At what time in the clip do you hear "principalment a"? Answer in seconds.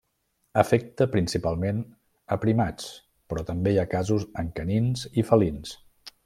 1.15-2.39